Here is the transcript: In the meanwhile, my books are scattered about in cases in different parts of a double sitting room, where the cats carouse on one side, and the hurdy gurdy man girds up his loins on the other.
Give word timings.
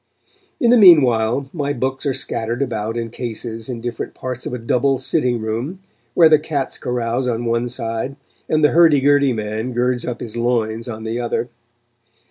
In 0.59 0.71
the 0.71 0.79
meanwhile, 0.79 1.47
my 1.53 1.73
books 1.73 2.07
are 2.07 2.13
scattered 2.15 2.63
about 2.63 2.97
in 2.97 3.11
cases 3.11 3.69
in 3.69 3.81
different 3.81 4.15
parts 4.15 4.47
of 4.47 4.53
a 4.55 4.57
double 4.57 4.97
sitting 4.97 5.39
room, 5.39 5.77
where 6.15 6.27
the 6.27 6.39
cats 6.39 6.79
carouse 6.79 7.27
on 7.27 7.45
one 7.45 7.69
side, 7.69 8.15
and 8.49 8.63
the 8.63 8.71
hurdy 8.71 8.99
gurdy 8.99 9.31
man 9.31 9.73
girds 9.73 10.03
up 10.03 10.19
his 10.19 10.35
loins 10.35 10.89
on 10.89 11.03
the 11.03 11.19
other. 11.19 11.49